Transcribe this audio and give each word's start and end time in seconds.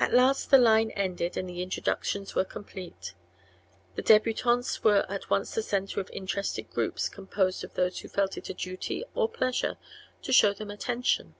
At 0.00 0.12
last 0.12 0.50
the 0.50 0.58
line 0.58 0.90
ended 0.90 1.36
and 1.36 1.48
the 1.48 1.62
introductions 1.62 2.34
were 2.34 2.44
complete. 2.44 3.14
The 3.94 4.02
debutantes 4.02 4.82
were 4.82 5.06
at 5.08 5.30
once 5.30 5.54
the 5.54 5.62
center 5.62 6.00
of 6.00 6.10
interested 6.10 6.68
groups 6.68 7.08
composed 7.08 7.62
of 7.62 7.74
those 7.74 8.00
who 8.00 8.08
felt 8.08 8.36
it 8.36 8.50
a 8.50 8.54
duty 8.54 9.04
or 9.14 9.28
pleasure 9.28 9.76
to 10.22 10.32
show 10.32 10.52
them 10.52 10.68
attention. 10.72 11.36